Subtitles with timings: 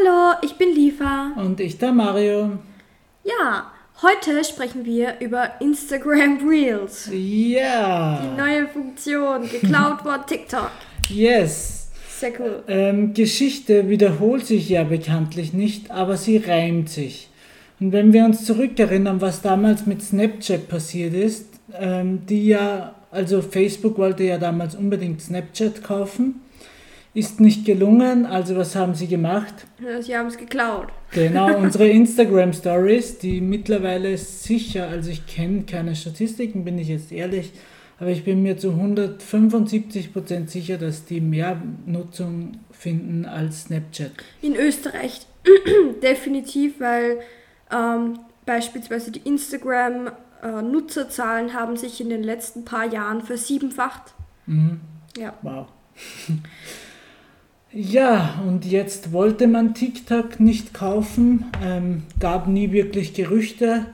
[0.00, 1.32] Hallo, ich bin Lifa.
[1.36, 2.58] Und ich der Mario.
[3.24, 3.70] Ja,
[4.02, 7.10] heute sprechen wir über Instagram Reels.
[7.12, 8.20] Ja.
[8.22, 10.70] Die neue Funktion, geklaut von TikTok.
[11.08, 11.90] Yes.
[12.08, 12.62] Sehr cool.
[12.68, 17.28] Ähm, Geschichte wiederholt sich ja bekanntlich nicht, aber sie reimt sich.
[17.78, 21.46] Und wenn wir uns zurückerinnern, was damals mit Snapchat passiert ist,
[21.78, 26.40] ähm, die ja, also Facebook wollte ja damals unbedingt Snapchat kaufen,
[27.12, 29.66] ist nicht gelungen, also was haben sie gemacht?
[30.00, 30.86] Sie haben es geklaut.
[31.12, 37.10] Genau, unsere Instagram Stories, die mittlerweile sicher, also ich kenne keine Statistiken, bin ich jetzt
[37.10, 37.52] ehrlich,
[37.98, 44.12] aber ich bin mir zu 175% sicher, dass die mehr Nutzung finden als Snapchat.
[44.40, 45.26] In Österreich
[46.02, 47.18] definitiv, weil
[47.72, 54.14] ähm, beispielsweise die Instagram-Nutzerzahlen haben sich in den letzten paar Jahren versiebenfacht.
[54.46, 54.80] Mhm.
[55.16, 55.34] Ja.
[55.42, 55.66] Wow.
[57.72, 63.86] Ja, und jetzt wollte man TikTok nicht kaufen, ähm, gab nie wirklich Gerüchte.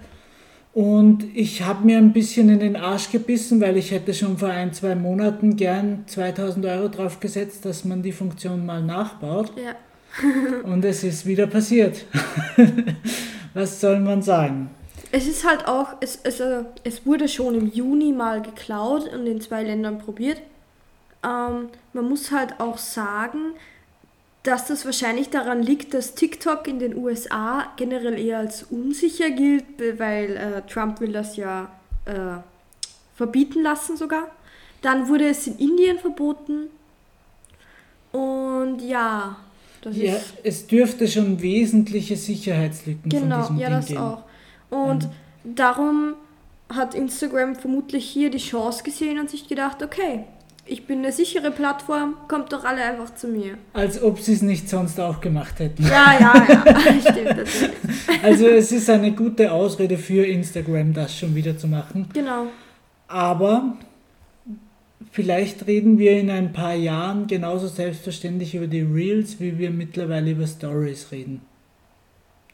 [0.73, 4.49] Und ich habe mir ein bisschen in den Arsch gebissen, weil ich hätte schon vor
[4.49, 9.53] ein, zwei Monaten gern 2000 Euro drauf gesetzt, dass man die Funktion mal nachbaut.
[9.57, 9.75] Ja.
[10.65, 12.05] Und es ist wieder passiert.
[13.55, 14.71] Was soll man sagen?
[15.13, 19.27] Es ist halt auch, es, es, äh, es wurde schon im Juni mal geklaut und
[19.27, 20.43] in zwei Ländern probiert.
[21.25, 23.55] Ähm, man muss halt auch sagen,
[24.47, 29.65] dass das wahrscheinlich daran liegt, dass TikTok in den USA generell eher als unsicher gilt,
[29.99, 31.71] weil äh, Trump will das ja
[32.05, 32.39] äh,
[33.15, 34.31] verbieten lassen sogar.
[34.83, 36.69] Dann wurde es in Indien verboten.
[38.13, 39.37] Und ja,
[39.83, 44.01] das Ja, ist es dürfte schon wesentliche Sicherheitslücken von Genau, diesem ja, Ding das geben.
[44.01, 44.23] auch.
[44.71, 45.09] Und
[45.45, 46.15] darum
[46.69, 50.25] hat Instagram vermutlich hier die Chance gesehen und sich gedacht, okay,
[50.69, 53.57] ich bin eine sichere Plattform, kommt doch alle einfach zu mir.
[53.73, 55.85] Als ob sie es nicht sonst auch gemacht hätten.
[55.85, 57.71] Ja, ja, ja, stimmt natürlich.
[58.23, 62.09] Also es ist eine gute Ausrede für Instagram, das schon wieder zu machen.
[62.13, 62.47] Genau.
[63.07, 63.77] Aber
[65.13, 70.33] vielleicht reden wir in ein paar Jahren genauso selbstverständlich über die Reels, wie wir mittlerweile
[70.33, 71.43] über Stories reden.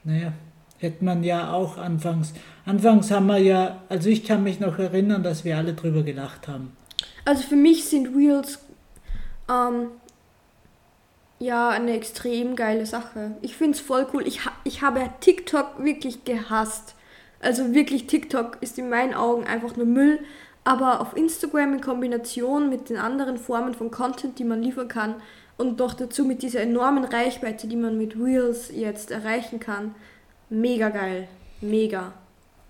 [0.05, 0.33] Naja,
[0.79, 2.35] hätte man ja auch anfangs.
[2.67, 6.47] Anfangs haben wir ja, also ich kann mich noch erinnern, dass wir alle drüber gelacht
[6.47, 6.73] haben.
[7.25, 8.59] Also für mich sind Reels
[9.49, 9.89] ähm,
[11.39, 13.37] ja eine extrem geile Sache.
[13.43, 14.27] Ich finde es voll cool.
[14.27, 16.95] Ich, ha ich habe TikTok wirklich gehasst.
[17.41, 20.21] Also wirklich, TikTok ist in meinen Augen einfach nur Müll.
[20.65, 25.17] Aber auf Instagram in Kombination mit den anderen Formen von Content, die man liefern kann
[25.57, 29.95] und doch dazu mit dieser enormen Reichweite, die man mit Reels jetzt erreichen kann,
[30.51, 31.29] mega geil.
[31.61, 32.13] Mega.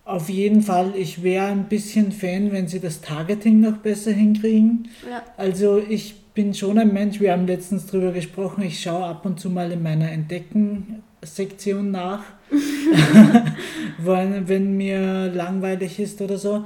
[0.05, 4.89] Auf jeden Fall, ich wäre ein bisschen Fan, wenn sie das Targeting noch besser hinkriegen.
[5.09, 5.23] Ja.
[5.37, 9.39] Also ich bin schon ein Mensch, wir haben letztens drüber gesprochen, ich schaue ab und
[9.39, 12.25] zu mal in meiner Entdecken-Sektion nach,
[13.99, 16.65] wenn, wenn mir langweilig ist oder so.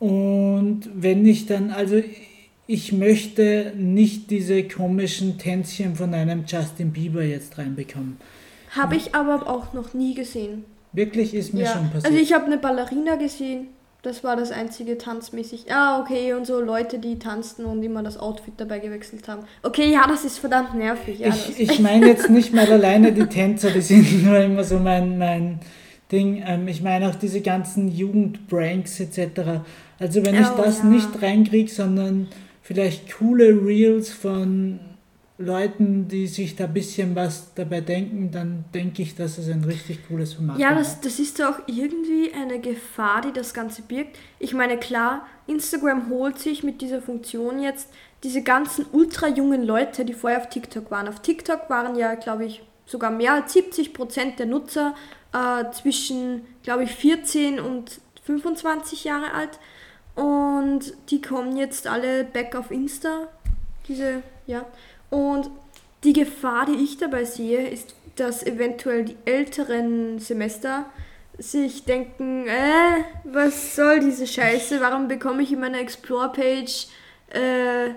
[0.00, 2.02] Und wenn ich dann, also
[2.66, 8.18] ich möchte nicht diese komischen Tänzchen von einem Justin Bieber jetzt reinbekommen.
[8.70, 10.64] Habe ich aber auch noch nie gesehen.
[10.98, 12.06] Wirklich ist mir Ja, schon passiert.
[12.06, 13.68] also ich habe eine Ballerina gesehen.
[14.02, 15.72] Das war das einzige tanzmäßig.
[15.72, 19.42] Ah, okay, und so Leute, die tanzten und immer das Outfit dabei gewechselt haben.
[19.62, 21.18] Okay, ja, das ist verdammt nervig.
[21.18, 24.78] Ja, Ich, ich meine jetzt nicht mal alleine die Tänzer, die sind nur immer so
[24.78, 25.58] mein, mein
[26.12, 26.42] Ding.
[26.46, 29.62] Ähm, ich meine auch diese ganzen Jugendpranks etc.
[29.98, 30.84] Also wenn ich Oh, das ja.
[30.84, 32.28] nicht reinkriege, sondern
[32.62, 34.78] vielleicht coole Reels von
[35.40, 39.62] Leuten, die sich da ein bisschen was dabei denken, dann denke ich, dass es ein
[39.62, 40.80] richtig cooles Format ja wäre.
[40.80, 44.18] das, das ist auch irgendwie eine Gefahr, die das Ganze birgt.
[44.40, 47.88] Ich meine, klar, Instagram holt sich mit dieser Funktion jetzt
[48.24, 51.06] diese ganzen ultra jungen Leute, die vorher auf TikTok waren.
[51.06, 54.96] Auf TikTok waren ja, glaube ich, sogar mehr als 70 Prozent der Nutzer
[55.32, 59.60] äh, zwischen, glaube ich, 14 und 25 Jahre alt.
[60.16, 63.28] Und die kommen jetzt alle back auf Insta.
[63.86, 64.66] Diese, ja.
[65.10, 65.50] Und
[66.04, 70.86] die Gefahr, die ich dabei sehe, ist, dass eventuell die älteren Semester
[71.38, 74.80] sich denken, äh, was soll diese Scheiße?
[74.80, 76.88] Warum bekomme ich in meiner Explore-Page,
[77.30, 77.90] äh,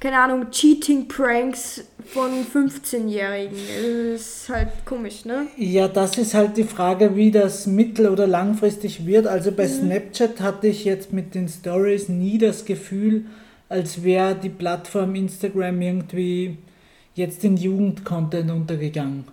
[0.00, 3.56] keine Ahnung, Cheating-Pranks von 15-Jährigen?
[4.12, 5.46] Das ist halt komisch, ne?
[5.56, 9.26] Ja, das ist halt die Frage, wie das mittel- oder langfristig wird.
[9.26, 13.24] Also bei Snapchat hatte ich jetzt mit den Stories nie das Gefühl,
[13.68, 16.58] als wäre die Plattform Instagram irgendwie
[17.14, 19.24] jetzt in Jugendcontent untergegangen.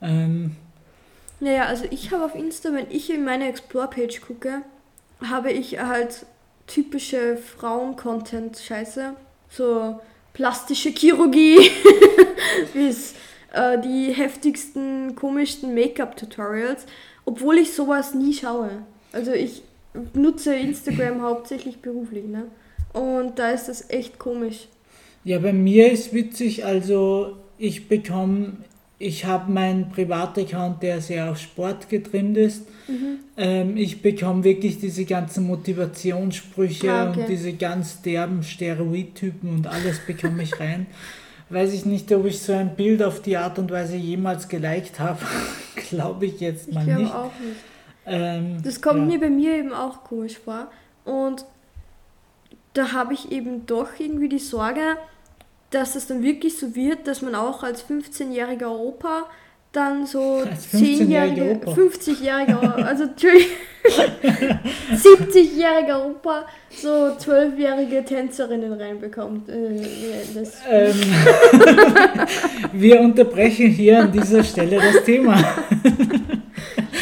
[0.00, 0.56] Ähm,
[1.40, 4.62] Naja, also ich habe auf Insta, wenn ich in meine Explore-Page gucke,
[5.22, 6.26] habe ich halt
[6.66, 9.14] typische Frauen-Content-Scheiße.
[9.50, 10.00] So
[10.32, 11.70] plastische Chirurgie,
[12.72, 13.14] bis
[13.52, 16.86] äh, die heftigsten, komischsten Make-up-Tutorials,
[17.24, 18.70] obwohl ich sowas nie schaue.
[19.12, 19.62] Also ich
[20.14, 22.46] nutze Instagram hauptsächlich beruflich, ne?
[22.92, 24.68] Und da ist das echt komisch.
[25.24, 28.54] Ja, bei mir ist witzig, also ich bekomme,
[28.98, 32.62] ich habe meinen Privataccount, der sehr auf Sport getrimmt ist.
[32.88, 33.18] Mhm.
[33.36, 37.20] Ähm, ich bekomme wirklich diese ganzen Motivationssprüche ah, okay.
[37.20, 40.86] und diese ganz derben Steroidtypen und alles bekomme ich rein.
[41.50, 44.98] Weiß ich nicht, ob ich so ein Bild auf die Art und Weise jemals geliked
[44.98, 45.20] habe.
[45.90, 47.14] Glaube ich jetzt mal ich nicht.
[47.14, 47.56] auch nicht.
[48.06, 49.04] Ähm, das kommt ja.
[49.04, 50.70] mir bei mir eben auch komisch vor.
[51.04, 51.44] Und
[52.74, 54.96] da habe ich eben doch irgendwie die Sorge,
[55.70, 59.24] dass es dann wirklich so wird, dass man auch als 15-jähriger Opa
[59.72, 60.20] dann so
[60.72, 69.48] 10-jährige, 50-jähriger, also 70-jähriger Opa so 12-jährige Tänzerinnen reinbekommt.
[69.48, 69.80] Äh,
[70.70, 70.94] ähm,
[72.72, 75.36] wir unterbrechen hier an dieser Stelle das Thema.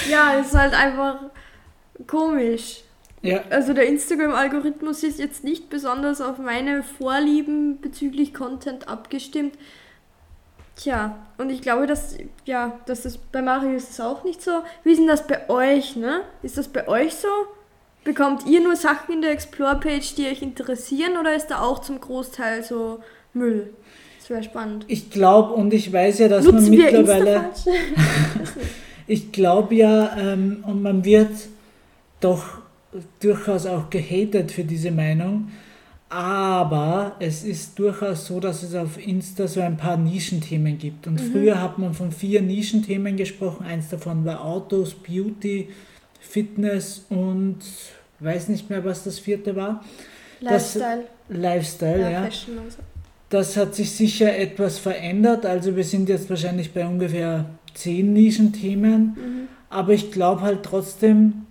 [0.09, 1.17] ja, es ist halt einfach
[2.07, 2.85] komisch.
[3.23, 3.43] Ja.
[3.51, 9.57] Also der Instagram-Algorithmus ist jetzt nicht besonders auf meine Vorlieben bezüglich Content abgestimmt.
[10.77, 14.63] Tja, und ich glaube, dass, ja, dass das bei Mario ist es auch nicht so.
[14.83, 16.23] Wie ist denn das bei euch, ne?
[16.43, 17.29] Ist das bei euch so?
[18.03, 22.01] Bekommt ihr nur Sachen in der Explore-Page, die euch interessieren, oder ist da auch zum
[22.01, 23.01] Großteil so
[23.35, 23.75] Müll?
[24.19, 24.87] Das wäre spannend.
[24.89, 27.51] Ich glaube und ich weiß ja, dass Nutzen man mittlerweile.
[29.07, 31.31] ich glaube ja, ähm, und man wird
[32.23, 32.61] doch
[33.21, 35.49] durchaus auch gehatet für diese Meinung.
[36.09, 41.07] Aber es ist durchaus so, dass es auf Insta so ein paar Nischenthemen gibt.
[41.07, 41.31] Und mhm.
[41.31, 43.65] früher hat man von vier Nischenthemen gesprochen.
[43.65, 45.69] Eins davon war Autos, Beauty,
[46.19, 47.59] Fitness und
[48.19, 49.85] weiß nicht mehr, was das vierte war.
[50.41, 51.05] Lifestyle.
[51.29, 52.11] Das, Lifestyle, ja.
[52.11, 52.31] ja.
[52.31, 52.53] So.
[53.29, 55.47] Das hat sich sicher etwas verändert.
[55.47, 59.01] Also wir sind jetzt wahrscheinlich bei ungefähr zehn Nischenthemen.
[59.01, 59.49] Mhm.
[59.69, 61.47] Aber ich glaube halt trotzdem,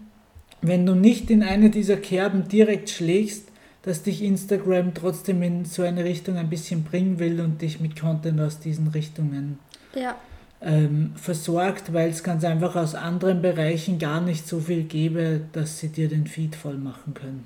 [0.62, 3.50] wenn du nicht in eine dieser Kerben direkt schlägst,
[3.82, 8.00] dass dich Instagram trotzdem in so eine Richtung ein bisschen bringen will und dich mit
[8.00, 9.58] Content aus diesen Richtungen
[9.96, 10.16] ja.
[10.62, 15.80] ähm, versorgt, weil es ganz einfach aus anderen Bereichen gar nicht so viel gäbe, dass
[15.80, 17.46] sie dir den Feed voll machen können.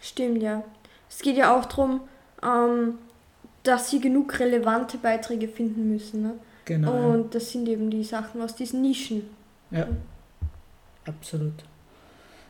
[0.00, 0.62] Stimmt, ja.
[1.10, 2.02] Es geht ja auch darum,
[2.42, 2.94] ähm,
[3.64, 6.22] dass sie genug relevante Beiträge finden müssen.
[6.22, 6.34] Ne?
[6.64, 7.12] Genau.
[7.12, 9.22] Und das sind eben die Sachen aus diesen Nischen.
[9.72, 9.88] Ja.
[11.06, 11.64] Absolut.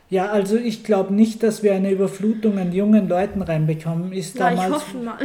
[0.09, 4.13] Ja, also ich glaube nicht, dass wir eine Überflutung an jungen Leuten reinbekommen.
[4.13, 5.17] Ist ja, damals, ich hoffe mal.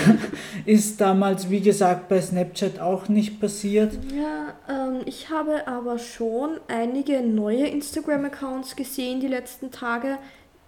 [0.66, 3.94] ist damals, wie gesagt, bei Snapchat auch nicht passiert.
[4.14, 10.18] Ja, ähm, ich habe aber schon einige neue Instagram-Accounts gesehen die letzten Tage,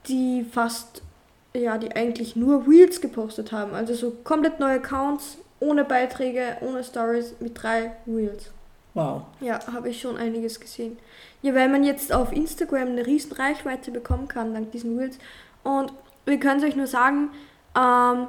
[0.09, 1.03] die fast,
[1.55, 3.75] ja, die eigentlich nur Reels gepostet haben.
[3.75, 8.51] Also so komplett neue Accounts, ohne Beiträge, ohne Stories, mit drei Reels.
[8.95, 9.23] Wow.
[9.41, 10.99] Ja, habe ich schon einiges gesehen.
[11.43, 15.19] Ja, weil man jetzt auf Instagram eine riesen Reichweite bekommen kann dank diesen Reels.
[15.63, 15.93] Und
[16.27, 17.31] wir können es euch nur sagen,
[17.77, 18.27] ähm,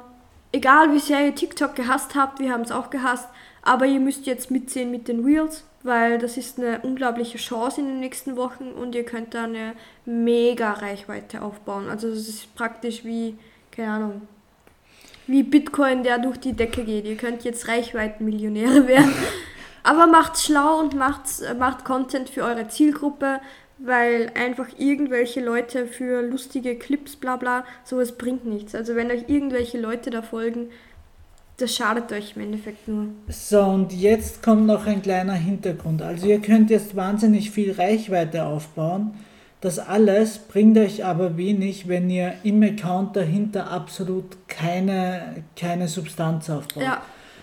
[0.52, 3.28] egal wie sehr ihr TikTok gehasst habt, wir haben es auch gehasst,
[3.62, 7.86] aber ihr müsst jetzt mitsehen mit den Reels, weil das ist eine unglaubliche Chance in
[7.86, 9.74] den nächsten Wochen und ihr könnt da eine
[10.04, 11.88] mega Reichweite aufbauen.
[11.88, 13.36] Also es ist praktisch wie,
[13.70, 14.22] keine Ahnung,
[15.26, 17.04] wie Bitcoin, der durch die Decke geht.
[17.04, 19.14] Ihr könnt jetzt Reichweitenmillionäre werden.
[19.82, 23.40] Aber macht's schlau und macht's, äh, macht Content für eure Zielgruppe,
[23.78, 28.74] weil einfach irgendwelche Leute für lustige Clips, bla bla, sowas bringt nichts.
[28.74, 30.68] Also wenn euch irgendwelche Leute da folgen,
[31.56, 33.08] das schadet euch im Endeffekt nur.
[33.28, 36.02] So, und jetzt kommt noch ein kleiner Hintergrund.
[36.02, 39.12] Also ihr könnt jetzt wahnsinnig viel Reichweite aufbauen.
[39.60, 46.50] Das alles bringt euch aber wenig, wenn ihr im Account dahinter absolut keine, keine Substanz
[46.50, 46.82] aufbaut.
[46.82, 47.02] Ja,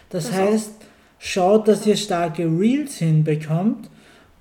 [0.10, 0.74] das, das heißt,
[1.20, 3.90] schaut, dass ihr starke Reels hinbekommt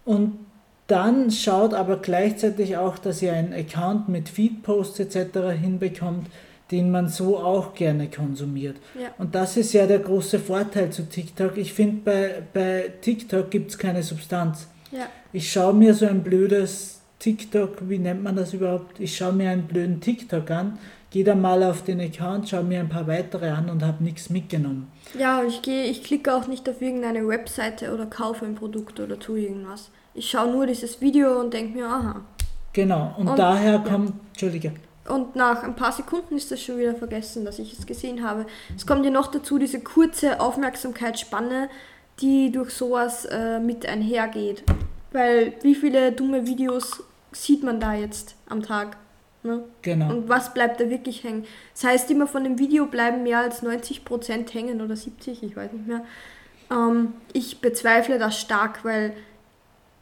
[0.04, 0.38] und
[0.87, 5.50] dann schaut aber gleichzeitig auch, dass ihr einen Account mit Feedposts etc.
[5.61, 6.28] hinbekommt,
[6.70, 8.76] den man so auch gerne konsumiert.
[8.99, 9.08] Ja.
[9.18, 11.58] Und das ist ja der große Vorteil zu TikTok.
[11.58, 14.68] Ich finde, bei, bei TikTok gibt es keine Substanz.
[14.90, 15.08] Ja.
[15.32, 19.00] Ich schaue mir so ein blödes TikTok, wie nennt man das überhaupt?
[19.00, 20.78] Ich schaue mir einen blöden TikTok an
[21.10, 24.30] gehe dann mal auf den Account, schaue mir ein paar weitere an und habe nichts
[24.30, 24.90] mitgenommen.
[25.18, 29.18] Ja, ich gehe, ich klicke auch nicht auf irgendeine Webseite oder kaufe ein Produkt oder
[29.18, 29.90] tue irgendwas.
[30.14, 32.20] Ich schaue nur dieses Video und denke mir, aha.
[32.72, 34.14] Genau, und, und daher kommt, ja.
[34.28, 34.72] Entschuldige.
[35.08, 38.44] Und nach ein paar Sekunden ist das schon wieder vergessen, dass ich es gesehen habe.
[38.76, 41.70] Es kommt ja noch dazu diese kurze Aufmerksamkeitsspanne,
[42.20, 44.64] die durch sowas äh, mit einhergeht.
[45.12, 48.97] Weil wie viele dumme Videos sieht man da jetzt am Tag?
[49.42, 49.62] Ne?
[49.82, 50.11] Genau.
[50.11, 51.44] Und was bleibt da wirklich hängen?
[51.73, 55.73] Das heißt immer, von dem Video bleiben mehr als 90% hängen oder 70, ich weiß
[55.73, 56.04] nicht mehr.
[56.70, 59.12] Ähm, ich bezweifle das stark, weil,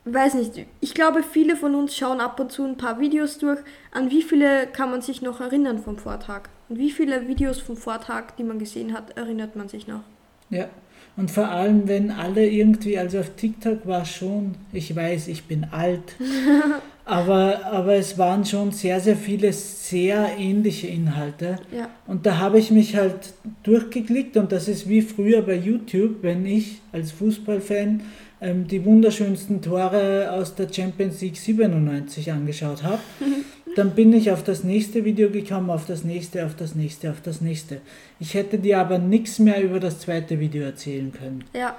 [0.05, 3.61] weiß nicht, ich glaube, viele von uns schauen ab und zu ein paar Videos durch.
[3.93, 6.49] An wie viele kann man sich noch erinnern vom Vortag?
[6.69, 10.03] Und wie viele Videos vom Vortag, die man gesehen hat, erinnert man sich noch?
[10.49, 10.69] Ja,
[11.17, 15.67] und vor allem, wenn alle irgendwie, also auf TikTok war schon, ich weiß, ich bin
[15.71, 16.17] alt,
[17.07, 21.57] aber, aber es waren schon sehr, sehr viele sehr ähnliche Inhalte.
[21.71, 21.89] Ja.
[22.09, 23.33] Und da habe ich mich halt
[23.63, 28.03] durchgeklickt und das ist wie früher bei YouTube, wenn ich als Fußballfan
[28.41, 33.01] ähm, die wunderschönsten Tore aus der Champions League 97 angeschaut habe.
[33.77, 37.21] Dann bin ich auf das nächste Video gekommen, auf das nächste, auf das nächste, auf
[37.23, 37.83] das nächste.
[38.19, 41.45] Ich hätte dir aber nichts mehr über das zweite Video erzählen können.
[41.55, 41.77] Ja,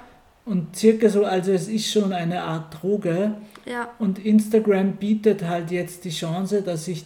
[0.48, 3.34] Und circa so, also es ist schon eine Art Droge.
[3.66, 7.04] ja, Und Instagram bietet halt jetzt die Chance, dass ich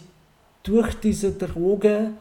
[0.63, 2.11] durch diese Droge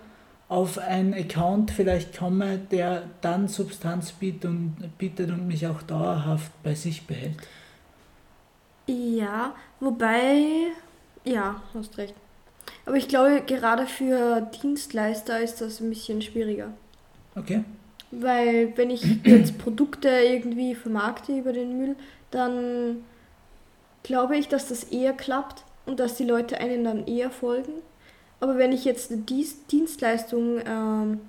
[0.49, 6.50] auf einen Account vielleicht komme, der dann Substanz bietet und, bietet und mich auch dauerhaft
[6.64, 7.37] bei sich behält.
[8.87, 9.55] ja.
[9.79, 10.73] Wobei,
[11.25, 12.14] ja, hast recht.
[12.85, 16.73] Aber ich glaube, gerade für Dienstleister ist das ein bisschen schwieriger.
[17.37, 17.64] Okay?
[18.12, 21.97] Weil wenn ich jetzt Produkte irgendwie vermarkte über den Müll,
[22.31, 23.04] dann
[24.02, 27.73] glaube ich, dass das eher klappt und dass die Leute einen dann eher folgen.
[28.38, 31.21] Aber wenn ich jetzt eine Dienstleistung ähm,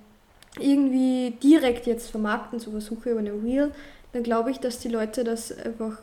[0.60, 3.72] irgendwie direkt jetzt vermarkten zu versuche über eine Reel,
[4.12, 6.00] dann glaube ich, dass die Leute das einfach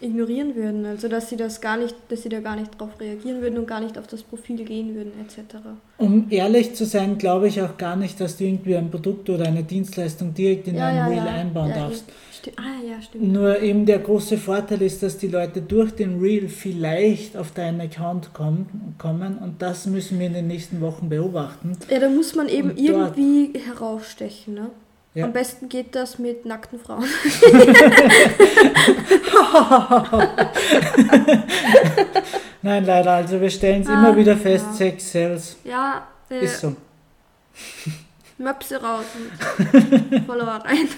[0.00, 0.86] ignorieren würden.
[0.86, 3.66] Also dass sie das gar nicht, dass sie da gar nicht drauf reagieren würden und
[3.66, 5.56] gar nicht auf das Profil gehen würden, etc.
[5.98, 9.46] Um ehrlich zu sein, glaube ich auch gar nicht, dass du irgendwie ein Produkt oder
[9.46, 12.04] eine Dienstleistung direkt in ein Reel einbauen ja, darfst.
[12.32, 13.32] Sti ah ja, stimmt.
[13.32, 17.80] Nur eben der große Vorteil ist, dass die Leute durch den Reel vielleicht auf deinen
[17.80, 21.76] Account kommen, kommen und das müssen wir in den nächsten Wochen beobachten.
[21.90, 24.70] Ja, da muss man eben irgendwie herausstechen, ne?
[25.12, 25.24] Ja.
[25.24, 27.04] Am besten geht das mit nackten Frauen.
[32.62, 34.72] Nein, leider, also wir stellen es Ah, immer wieder fest, ja.
[34.76, 35.56] Sex sells.
[35.64, 36.76] Ja, äh, Ist so.
[38.38, 40.88] Möpse raus und Follower rein.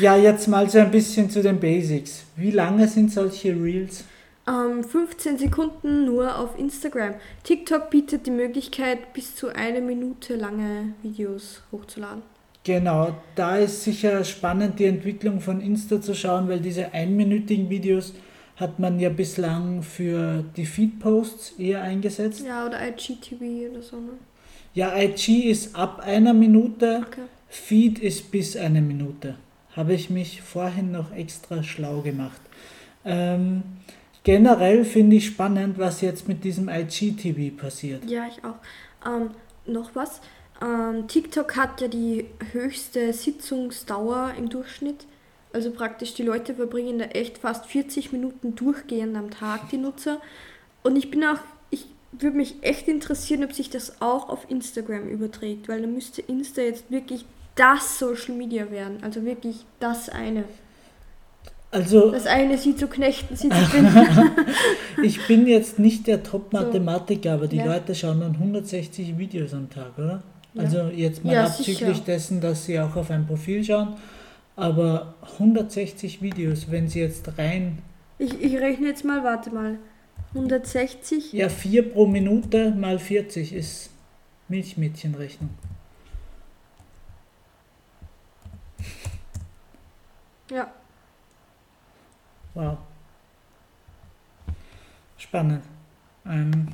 [0.00, 2.24] Ja, jetzt mal so ein bisschen zu den Basics.
[2.36, 4.04] Wie lange sind solche Reels?
[4.48, 7.14] Ähm, 15 Sekunden nur auf Instagram.
[7.44, 12.22] TikTok bietet die Möglichkeit, bis zu eine Minute lange Videos hochzuladen.
[12.64, 18.14] Genau, da ist sicher spannend, die Entwicklung von Insta zu schauen, weil diese einminütigen Videos
[18.56, 22.44] hat man ja bislang für die Feed-Posts eher eingesetzt.
[22.44, 24.12] Ja, oder IGTV oder so, ne?
[24.74, 27.22] Ja, IG ist ab einer Minute, Okay.
[27.48, 29.36] Feed ist bis eine Minute.
[29.74, 32.40] Habe ich mich vorhin noch extra schlau gemacht.
[33.04, 33.62] Ähm,
[34.28, 38.04] generell finde ich spannend, was jetzt mit diesem IGTV passiert.
[38.04, 38.58] Ja, ich auch.
[39.06, 39.30] Ähm,
[39.64, 40.20] noch was.
[40.60, 45.06] Ähm, TikTok hat ja die höchste Sitzungsdauer im Durchschnitt.
[45.54, 50.20] Also praktisch die Leute verbringen da echt fast 40 Minuten durchgehend am Tag, die Nutzer.
[50.82, 51.38] Und ich bin auch,
[51.70, 56.20] ich würde mich echt interessieren, ob sich das auch auf Instagram überträgt, weil dann müsste
[56.20, 58.98] Insta jetzt wirklich das Social Media werden.
[59.00, 60.44] Also wirklich das eine.
[61.70, 64.30] Also Das eine sie zu knechten, sie zu finden.
[65.02, 67.66] ich bin jetzt nicht der Top-Mathematiker, aber die Ja.
[67.66, 70.22] Leute schauen dann 160 Videos am Tag, oder?
[70.54, 70.62] Ja.
[70.62, 72.00] Also jetzt mal Ja, abzüglich sicher.
[72.06, 73.96] dessen, dass sie auch auf ein Profil schauen,
[74.56, 77.78] aber 160 Videos, wenn sie jetzt rein,
[78.18, 79.78] Ich, ich rechne jetzt mal, warte mal.
[80.34, 81.32] 160.
[81.34, 83.90] ja 4 pro Minute mal 40 ist
[84.48, 85.50] Milchmädchenrechnung.
[90.50, 90.72] Ja.
[92.58, 92.76] Wow.
[95.16, 95.62] Spannend.
[96.26, 96.68] Ähm,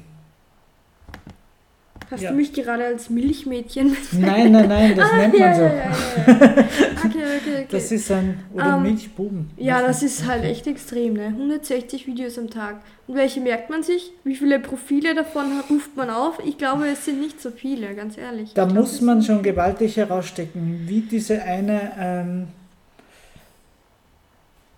[2.11, 2.31] Hast Ja.
[2.31, 4.21] du mich gerade als Milchmädchen bezeichnet?
[4.26, 5.62] nein, nein, nein, das nennt man ja, so.
[5.62, 5.91] ja.
[7.05, 7.67] Okay, okay, okay.
[7.71, 9.50] Das ist ein, oder Ähm, Milchbuben.
[9.59, 11.26] ja, das ist halt echt extrem, ne?
[11.26, 12.76] 160 Videos am Tag.
[13.07, 14.12] Und welche merkt man sich?
[14.23, 16.38] Wie viele Profile davon ruft man auf?
[16.45, 18.55] Ich glaube, es sind nicht so viele, ganz ehrlich.
[18.55, 22.49] Da ich glaube, muss man schon gewaltig herausstecken, wie diese eine ähm,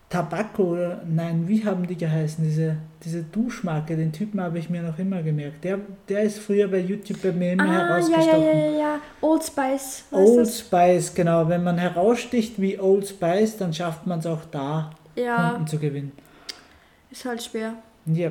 [0.09, 0.77] Tabakko,
[1.09, 5.21] nein, wie haben die geheißen, diese, diese Duschmarke, den Typen habe ich mir noch immer
[5.23, 5.65] gemerkt.
[5.65, 8.43] Der, der ist früher bei YouTube bei mir immer Ah, ja, ja, herausgestochen.
[8.45, 9.01] ja, ja, ja.
[9.21, 10.05] Old Spice.
[10.13, 10.61] Old du's?
[10.61, 11.49] Spice, genau.
[11.49, 15.79] Wenn man heraussticht wie Old Spice, dann schafft man es auch da, Ja, Kunden zu
[15.79, 16.13] gewinnen.
[17.11, 17.75] ist halt schwer.
[18.07, 18.31] Ja,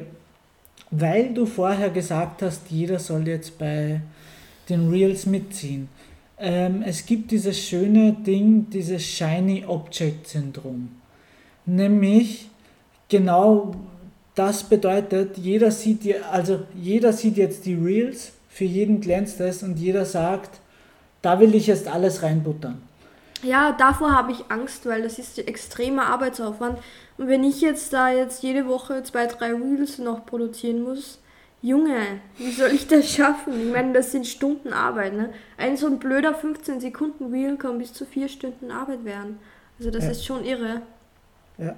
[0.91, 3.99] weil du vorher gesagt hast, jeder soll jetzt bei
[4.69, 5.89] den Reels mitziehen.
[6.39, 10.89] Ähm, es gibt dieses schöne Ding, dieses Shiny Object Syndrom.
[11.65, 12.49] Nämlich
[13.09, 13.75] genau
[14.35, 19.77] das bedeutet, jeder sieht, also jeder sieht jetzt die Reels, für jeden glänzt es und
[19.77, 20.59] jeder sagt,
[21.21, 22.81] da will ich jetzt alles reinbuttern.
[23.41, 26.79] Ja, davor habe ich Angst, weil das ist extremer Arbeitsaufwand.
[27.17, 31.19] Und wenn ich jetzt da jetzt jede Woche zwei, drei Reels noch produzieren muss,
[31.61, 31.97] Junge,
[32.37, 33.67] wie soll ich das schaffen?
[33.67, 35.31] Ich meine, das sind Stunden Arbeit, ne?
[35.57, 39.39] Ein so ein blöder 15 Sekunden Reel kann bis zu vier Stunden Arbeit werden.
[39.79, 40.11] Also das Ja.
[40.11, 40.81] ist schon irre.
[41.57, 41.75] Ja.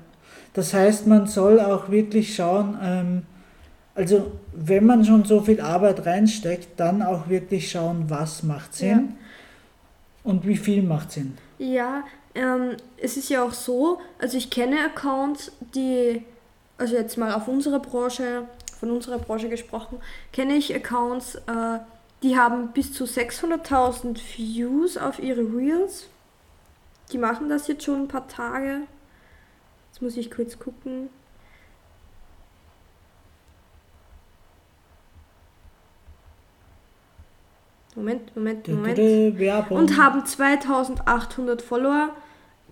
[0.54, 3.24] Das heißt, man soll auch wirklich schauen, ähm,
[3.94, 9.16] also wenn man schon so viel Arbeit reinsteckt, dann auch wirklich schauen, was macht Sinn
[10.24, 11.38] und wie viel macht Sinn.
[11.58, 12.04] Ja,
[12.36, 16.24] ähm, es ist ja auch so, also ich kenne Accounts, die,
[16.78, 18.44] also jetzt mal auf unsere Branche,
[18.80, 19.98] von unserer Branche gesprochen,
[20.32, 21.80] kenne ich Accounts, äh,
[22.22, 26.08] die haben bis zu 600.000 Views auf ihre Reels.
[27.12, 28.82] Die machen das jetzt schon ein paar Tage.
[29.98, 31.10] Jetzt muss ich kurz gucken.
[37.96, 42.10] Moment, Moment, Moment und haben 2800 Follower.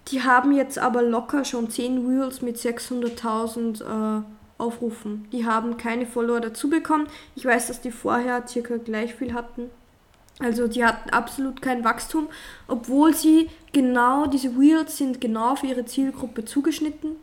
[0.10, 4.24] Die haben jetzt aber locker schon 10 Reels mit 600.000 äh,
[4.60, 5.28] Aufrufen.
[5.32, 7.08] Die haben keine Follower dazu bekommen.
[7.36, 9.72] Ich weiß, dass die vorher circa gleich viel hatten.
[10.40, 12.28] Also die hatten absolut kein Wachstum,
[12.68, 17.18] obwohl sie genau, diese Reels sind genau auf ihre Zielgruppe zugeschnitten.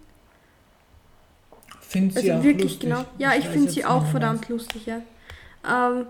[1.80, 2.80] Finde sie Also auch wirklich lustig.
[2.90, 3.04] genau.
[3.18, 5.00] Ja, ich weiß finde sie auch verdammt lustig, ja.
[5.68, 6.06] Ähm,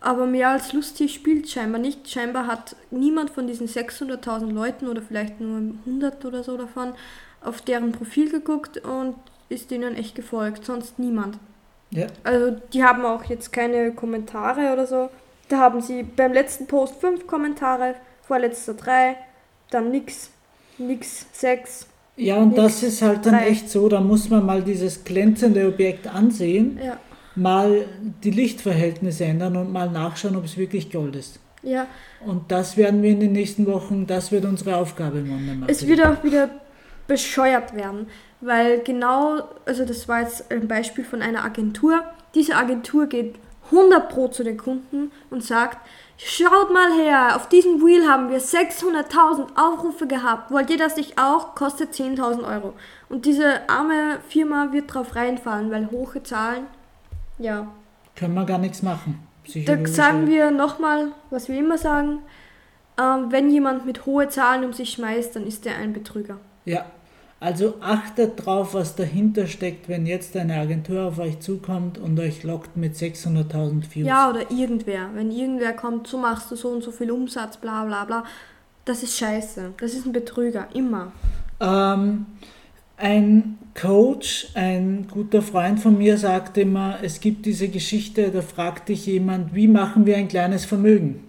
[0.00, 2.08] aber mehr als lustig spielt scheinbar nicht.
[2.08, 6.92] Scheinbar hat niemand von diesen 600.000 Leuten oder vielleicht nur 100 oder so davon
[7.42, 9.16] auf deren Profil geguckt und
[9.48, 10.64] ist denen echt gefolgt.
[10.64, 11.38] Sonst niemand.
[11.90, 15.10] Ja, Also die haben auch jetzt keine Kommentare oder so.
[15.48, 19.16] Da haben sie beim letzten Post fünf Kommentare, vorletzter drei,
[19.70, 20.30] dann nix,
[20.78, 21.86] nix, sechs.
[22.16, 22.94] ja und das Nix.
[22.94, 23.48] ist halt dann Drei.
[23.48, 26.98] echt so, da muss man mal dieses glänzende Objekt ansehen, Ja,
[27.34, 27.84] mal
[28.24, 31.38] die Lichtverhältnisse ändern und mal nachschauen, ob es wirklich Gold ist.
[31.62, 31.86] ja.
[32.26, 35.86] Und das werden wir in den nächsten Wochen, das wird unsere Aufgabe im Online Es
[35.86, 36.50] wird auch wieder
[37.06, 38.08] bescheuert werden,
[38.40, 42.02] weil genau, also das war jetzt ein Beispiel von einer Agentur.
[42.34, 43.36] Diese Agentur geht
[43.70, 45.78] 100 Pro zu den Kunden und sagt,
[46.16, 50.50] schaut mal her, auf diesem Reel haben wir 600.000 Aufrufe gehabt.
[50.50, 51.54] Wollt ihr das nicht auch?
[51.54, 52.74] Kostet 10.000 Euro.
[53.08, 56.66] Und diese arme Firma wird drauf reinfallen, weil hohe Zahlen,
[57.38, 57.68] ja.
[58.16, 59.26] Können wir gar nichts machen.
[59.66, 62.18] Da sagen wir nochmal, was wir immer sagen,
[63.00, 66.38] ähm, wenn jemand mit hohen Zahlen um sich schmeißt, dann ist er ein Betrüger.
[66.64, 66.84] Ja,
[67.40, 72.42] also achtet drauf, was dahinter steckt, wenn jetzt eine Agentur auf euch zukommt und euch
[72.42, 74.06] lockt mit 600.000 Views.
[74.08, 75.10] Ja, oder irgendwer.
[75.14, 78.24] Wenn irgendwer kommt, so machst du so und so viel Umsatz, bla bla bla.
[78.84, 79.74] Das ist scheiße.
[79.78, 80.66] Das ist ein Betrüger.
[80.74, 81.12] Immer.
[81.60, 82.26] Ähm,
[82.96, 88.88] ein Coach, ein guter Freund von mir, sagt immer, es gibt diese Geschichte, da fragt
[88.88, 91.22] dich jemand, wie machen wir ein kleines Vermögen?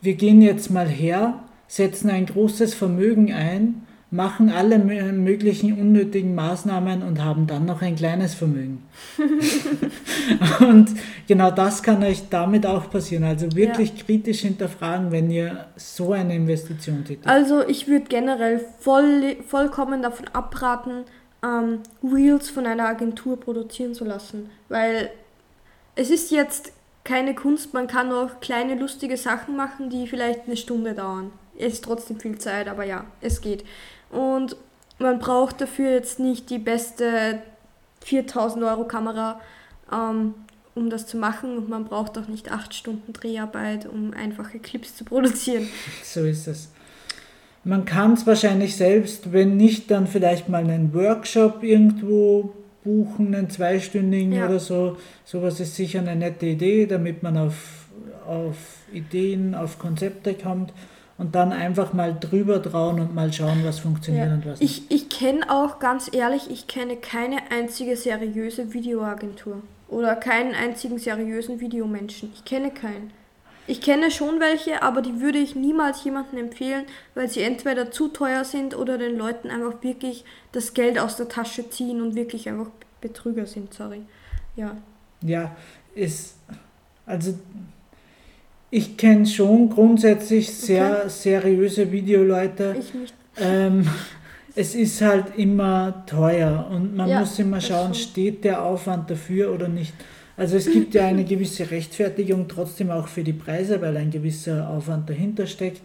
[0.00, 6.34] Wir gehen jetzt mal her, setzen ein großes Vermögen ein, machen alle mö- möglichen unnötigen
[6.34, 8.82] Maßnahmen und haben dann noch ein kleines Vermögen.
[10.60, 10.90] und
[11.26, 13.24] genau das kann euch damit auch passieren.
[13.24, 17.26] Also wirklich kritisch hinterfragen, wenn ihr so eine Investition tätigt.
[17.26, 21.04] Also ich würde generell voll, vollkommen davon abraten,
[21.44, 24.50] ähm, Reels von einer Agentur produzieren zu lassen.
[24.68, 25.10] Weil
[25.96, 30.56] es ist jetzt keine Kunst, man kann auch kleine lustige Sachen machen, die vielleicht eine
[30.56, 31.32] Stunde dauern.
[31.58, 33.64] Es ist trotzdem viel Zeit, aber ja, es geht.
[34.16, 34.56] Und
[34.98, 37.38] man braucht dafür jetzt nicht die beste
[38.04, 39.40] 4000 Euro Kamera,
[39.92, 40.34] ähm,
[40.74, 41.56] um das zu machen.
[41.58, 45.68] Und man braucht auch nicht 8 Stunden Dreharbeit, um einfache Clips zu produzieren.
[46.02, 46.70] So ist es.
[47.64, 52.52] Man kann es wahrscheinlich selbst, wenn nicht, dann vielleicht mal einen Workshop irgendwo
[52.84, 54.46] buchen, einen zweistündigen Ja.
[54.46, 54.96] oder so.
[55.24, 57.86] Sowas ist sicher eine nette Idee, damit man auf,
[58.24, 58.56] auf
[58.92, 60.72] Ideen, auf Konzepte kommt
[61.18, 64.34] und dann einfach mal drüber trauen und mal schauen, was funktioniert Ja.
[64.34, 64.90] und was nicht.
[64.90, 69.62] Ich, ich kenne auch, ganz ehrlich, ich kenne keine einzige seriöse Videoagentur.
[69.88, 72.32] Oder keinen einzigen seriösen Videomenschen.
[72.34, 73.12] Ich kenne keinen.
[73.68, 78.08] Ich kenne schon welche, aber die würde ich niemals jemandem empfehlen, weil sie entweder zu
[78.08, 82.48] teuer sind oder den Leuten einfach wirklich das Geld aus der Tasche ziehen und wirklich
[82.48, 82.68] einfach
[83.00, 84.02] Betrüger sind, sorry.
[84.54, 84.76] Ja.
[85.22, 85.56] Ja,
[85.94, 86.36] ist,
[87.06, 87.34] also
[88.70, 92.76] ich kenne schon grundsätzlich sehr seriöse Videoleute.
[92.78, 93.14] Ich nicht.
[93.38, 93.86] Ähm,
[94.54, 99.52] es ist halt immer teuer und man Ja, muss immer schauen, steht der Aufwand dafür
[99.52, 99.92] oder nicht.
[100.36, 104.68] Also es gibt ja eine gewisse Rechtfertigung trotzdem auch für die Preise, weil ein gewisser
[104.70, 105.82] Aufwand dahinter steckt.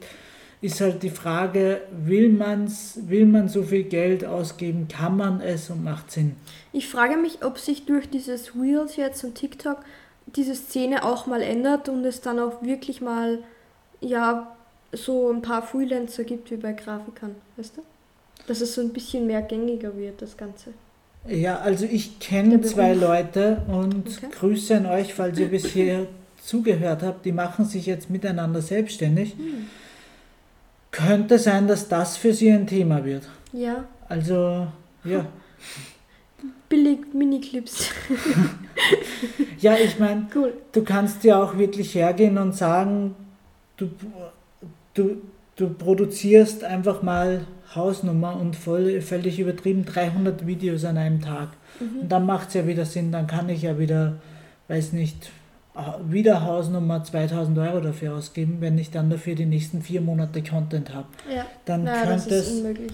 [0.62, 5.70] Ist halt die Frage, will, man's, will man so viel Geld ausgeben, kann man es
[5.70, 6.36] und macht Sinn?
[6.72, 9.80] Ich frage mich, ob sich durch dieses Reels jetzt und TikTok
[10.28, 13.40] diese Szene auch mal ändert und es dann auch wirklich mal,
[14.00, 14.56] ja,
[14.94, 17.82] so ein paar Freelancer gibt wie bei Grafikern, weißt du?
[18.48, 20.74] Dass es so ein bisschen mehr gängiger wird, das Ganze.
[21.28, 22.94] Ja, also ich kenne zwei.
[22.94, 24.28] Leute und Okay.
[24.32, 26.08] Grüße an euch, falls ihr bisher
[26.44, 27.26] zugehört habt.
[27.26, 29.34] Die machen sich jetzt miteinander selbstständig.
[29.38, 29.68] Hm.
[30.90, 33.24] Könnte sein, dass das für sie ein Thema wird.
[33.54, 34.68] Ja, Also,
[35.04, 35.26] ja.
[36.70, 37.92] billig Miniclips.
[39.60, 40.54] Ja, ich meine, cool.
[40.72, 43.14] du kannst ja auch wirklich hergehen und sagen,
[43.78, 43.92] du,
[44.96, 45.22] du,
[45.56, 51.50] du produzierst einfach mal Hausnummer und voll, völlig übertrieben 300 Videos an einem Tag.
[51.80, 52.02] Mhm.
[52.02, 54.16] Und dann macht es ja wieder Sinn, dann kann ich ja wieder,
[54.68, 55.30] weiß nicht,
[56.10, 60.94] wieder Hausnummer 2000 Euro dafür ausgeben, wenn ich dann dafür die nächsten vier Monate Content
[60.94, 61.08] habe.
[61.34, 62.94] Ja, Dann naja, das könnte ist es, unmöglich.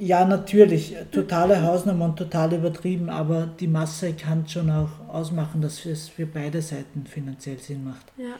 [0.00, 5.84] Ja natürlich, totale Hausnummer und total übertrieben, aber die Masse kann schon auch ausmachen, dass
[5.86, 8.06] es für beide Seiten finanziell Sinn macht.
[8.16, 8.36] Ja.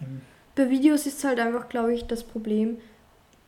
[0.00, 0.20] Ähm,
[0.54, 2.78] Bei Videos ist halt einfach, glaube ich, das Problem,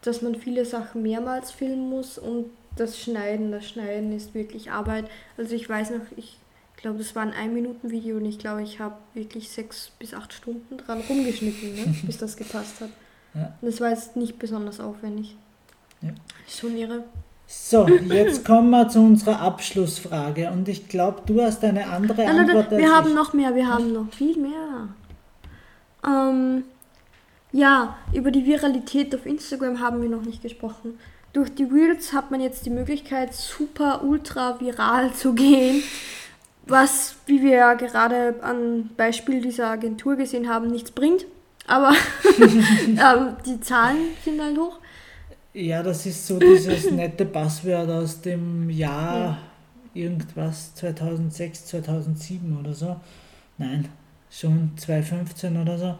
[0.03, 5.11] dass man viele Sachen mehrmals filmen muss und das Schneiden, das Schneiden ist wirklich Arbeit.
[5.37, 6.39] Also ich weiß noch, ich
[6.77, 10.79] glaube, das war ein 1-Minuten-Video und ich glaube, ich habe wirklich sechs bis acht Stunden
[10.79, 12.91] dran rumgeschnitten, ne, bis das gepasst hat.
[13.35, 13.57] Ja.
[13.61, 15.37] Das war jetzt nicht besonders aufwendig.
[16.03, 16.11] Ja.
[16.49, 17.05] Schon irre.
[17.47, 22.37] So, jetzt kommen wir zu unserer Abschlussfrage und ich glaube, du hast eine andere Nein,
[22.37, 23.15] nein, Antwort nein, als wir haben ich.
[23.15, 24.89] noch mehr, wir haben noch viel mehr.
[26.07, 26.63] Ähm,
[27.51, 30.99] ja, über die Viralität auf Instagram haben wir noch nicht gesprochen.
[31.33, 35.83] Durch die Reels hat man jetzt die Möglichkeit, super ultra viral zu gehen,
[36.67, 41.27] was, wie wir ja gerade am Beispiel dieser Agentur gesehen haben, nichts bringt.
[41.67, 41.93] Aber
[42.39, 44.79] ähm, die Zahlen sind halt hoch.
[45.53, 49.39] Ja, das ist so dieses nette Passwort aus dem Jahr Ja.
[49.95, 52.97] irgendwas 2006, 2007 oder so.
[53.59, 53.89] Nein,
[54.31, 55.95] schon 2015 oder so.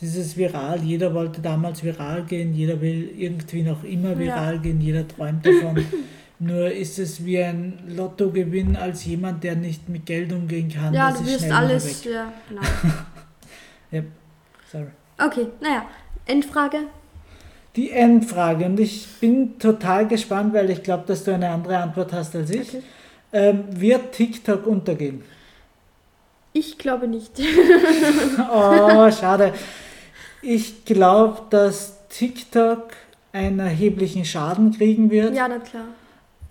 [0.00, 4.18] Dieses Viral, jeder wollte damals viral gehen, jeder will irgendwie noch immer Ja.
[4.18, 5.84] viral gehen, jeder träumt davon.
[6.40, 10.92] Nur ist es wie ein Lottogewinn als jemand, der nicht mit Geld umgehen kann.
[10.92, 12.04] Ja, das du ist wirst alles.
[12.04, 12.12] weg.
[12.12, 12.62] Ja, genau.
[14.72, 14.88] Sorry.
[15.18, 15.86] Okay, naja.
[16.26, 16.78] Endfrage.
[17.76, 22.12] Die Endfrage und ich bin total gespannt, weil ich glaube, dass du eine andere Antwort
[22.12, 22.68] hast als ich.
[22.68, 22.82] Okay.
[23.32, 25.22] Ähm, wird TikTok untergehen?
[26.52, 27.32] Ich glaube nicht.
[28.52, 29.52] Oh, schade.
[30.40, 32.90] Ich glaube, dass TikTok
[33.32, 35.86] einen erheblichen Schaden kriegen wird, ja, na klar.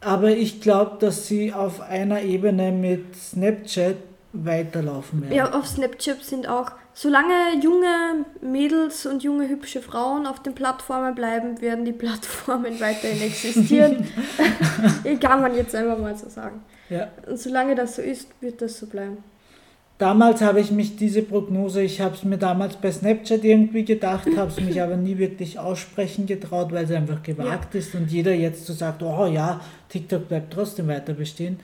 [0.01, 3.95] aber ich glaube, dass sie auf einer Ebene mit Snapchat
[4.33, 5.33] weiterlaufen werden.
[5.33, 11.15] Ja, auf Snapchat sind auch, solange junge Mädels und junge hübsche Frauen auf den Plattformen
[11.15, 14.07] bleiben, werden die Plattformen weiterhin existieren.
[15.21, 16.61] Kann man jetzt einfach mal so sagen.
[16.89, 17.07] Ja.
[17.27, 19.17] Und solange das so ist, wird das so bleiben.
[19.99, 24.27] Damals habe ich mich diese Prognose, ich habe es mir damals bei Snapchat irgendwie gedacht,
[24.35, 28.33] habe es mich aber nie wirklich aussprechen getraut, weil es einfach gewagt ist und jeder
[28.33, 31.59] jetzt so sagt, oh ja, TikTok bleibt trotzdem weiter bestehen.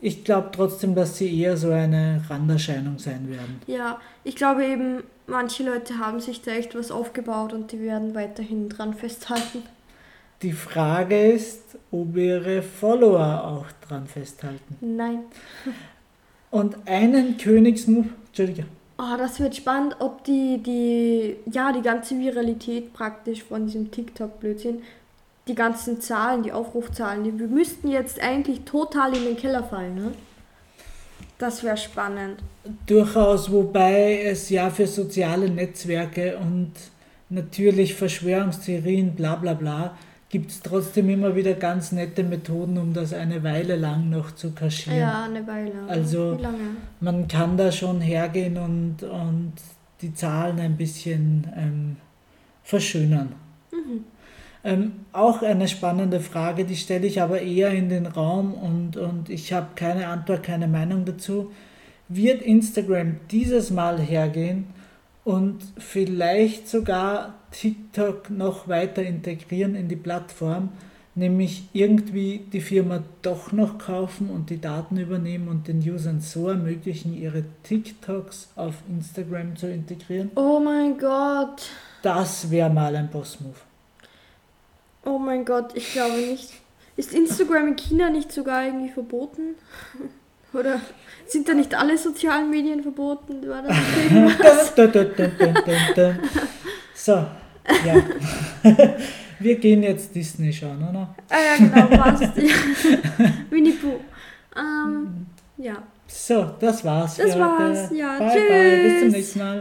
[0.00, 3.60] Ich glaube trotzdem, dass sie eher so eine Randerscheinung sein werden.
[3.66, 8.14] Ja, ich glaube eben, manche Leute haben sich da echt was aufgebaut und die werden
[8.14, 9.62] weiterhin dran festhalten.
[10.42, 14.76] Die Frage ist, ob ihre Follower auch dran festhalten.
[14.80, 15.20] Nein.
[16.50, 18.66] Und einen Königsmove, Entschuldige,
[18.98, 24.82] Oh, das wird spannend, ob die, die, ja, die ganze Viralität praktisch von diesem TikTok-Blödsinn,
[25.48, 29.94] die ganzen Zahlen, die Aufrufzahlen, die wir müssten jetzt eigentlich total in den Keller fallen,
[29.94, 30.12] ne?
[31.38, 32.42] Das wäre spannend.
[32.86, 36.72] Durchaus, wobei es ja für soziale Netzwerke und
[37.28, 39.96] natürlich Verschwörungstheorien, bla bla bla,
[40.30, 44.52] gibt es trotzdem immer wieder ganz nette Methoden, um das eine Weile lang noch zu
[44.52, 44.98] kaschieren.
[44.98, 45.72] Ja, eine Weile.
[45.86, 46.38] Also-?
[47.00, 49.52] Man kann da schon hergehen und, und
[50.00, 51.96] die Zahlen ein bisschen ähm,
[52.62, 53.34] verschönern.
[53.70, 54.04] Mhm.
[54.66, 59.30] Ähm, auch eine spannende Frage, die stelle ich aber eher in den Raum und, und
[59.30, 61.52] ich habe keine Antwort, keine Meinung dazu.
[62.08, 64.64] Wird Instagram dieses Mal hergehen
[65.22, 70.70] und vielleicht sogar TikTok noch weiter integrieren in die Plattform,
[71.14, 76.48] nämlich irgendwie die Firma doch noch kaufen und die Daten übernehmen und den Usern so
[76.48, 80.32] ermöglichen, ihre TikToks auf Instagram zu integrieren?
[80.34, 81.70] Oh mein Gott.
[82.02, 83.65] Das wäre mal ein Boss-Move.
[85.06, 86.52] Oh mein Gott, ich glaube nicht.
[86.96, 89.54] Ist Instagram in China nicht sogar irgendwie verboten?
[90.52, 90.80] Oder
[91.26, 93.48] sind da nicht alle sozialen Medien verboten?
[93.48, 93.76] War das.
[96.94, 98.02] So, ja.
[99.38, 101.14] Wir gehen jetzt Disney schauen, oder?
[101.28, 102.36] Ah ja, genau, passt.
[102.36, 102.54] Ja.
[103.50, 104.00] Winnie Pooh.
[104.56, 105.26] Ähm,
[105.58, 105.74] ja.
[106.08, 107.16] So, das war's.
[107.16, 107.94] Das für war's, heute.
[107.94, 108.82] ja, Bye, bye.
[108.82, 109.12] Bis zum tschüss.
[109.12, 109.60] nächsten Mal.